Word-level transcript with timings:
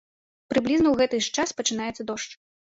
Прыблізна 0.53 0.87
ў 0.93 1.03
гэты 1.03 1.21
ж 1.27 1.37
час 1.37 1.55
пачынаецца 1.63 2.11
дождж. 2.11 2.31